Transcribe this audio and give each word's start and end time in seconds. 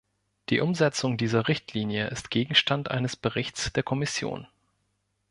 Die 0.49 0.61
Umsetzung 0.61 1.15
dieser 1.15 1.47
Richtlinie 1.47 2.07
ist 2.07 2.31
Gegenstand 2.31 2.89
eines 2.89 3.15
Berichts 3.15 3.71
der 3.71 3.83
Kommission. 3.83 4.47